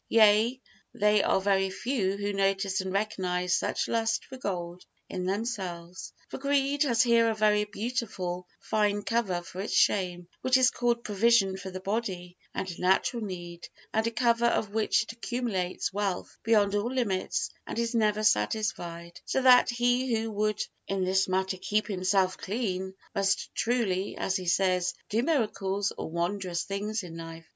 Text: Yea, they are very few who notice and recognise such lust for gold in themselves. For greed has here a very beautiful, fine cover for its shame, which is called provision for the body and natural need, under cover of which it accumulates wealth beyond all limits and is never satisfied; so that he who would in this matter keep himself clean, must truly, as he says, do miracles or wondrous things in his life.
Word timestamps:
Yea, 0.09 0.59
they 0.95 1.21
are 1.21 1.39
very 1.39 1.69
few 1.69 2.17
who 2.17 2.33
notice 2.33 2.81
and 2.81 2.91
recognise 2.91 3.53
such 3.55 3.87
lust 3.87 4.25
for 4.25 4.35
gold 4.35 4.83
in 5.09 5.27
themselves. 5.27 6.11
For 6.27 6.39
greed 6.39 6.81
has 6.81 7.03
here 7.03 7.29
a 7.29 7.35
very 7.35 7.65
beautiful, 7.65 8.47
fine 8.59 9.03
cover 9.03 9.43
for 9.43 9.61
its 9.61 9.75
shame, 9.75 10.27
which 10.41 10.57
is 10.57 10.71
called 10.71 11.03
provision 11.03 11.55
for 11.55 11.69
the 11.69 11.79
body 11.81 12.35
and 12.51 12.79
natural 12.79 13.23
need, 13.23 13.67
under 13.93 14.09
cover 14.09 14.47
of 14.47 14.71
which 14.73 15.03
it 15.03 15.11
accumulates 15.11 15.93
wealth 15.93 16.35
beyond 16.41 16.73
all 16.73 16.91
limits 16.91 17.51
and 17.67 17.77
is 17.77 17.93
never 17.93 18.23
satisfied; 18.23 19.21
so 19.25 19.43
that 19.43 19.69
he 19.69 20.15
who 20.15 20.31
would 20.31 20.59
in 20.87 21.03
this 21.03 21.27
matter 21.27 21.57
keep 21.57 21.85
himself 21.85 22.39
clean, 22.39 22.95
must 23.13 23.53
truly, 23.53 24.17
as 24.17 24.35
he 24.35 24.47
says, 24.47 24.95
do 25.09 25.21
miracles 25.21 25.93
or 25.95 26.09
wondrous 26.09 26.63
things 26.63 27.03
in 27.03 27.11
his 27.13 27.21
life. 27.21 27.45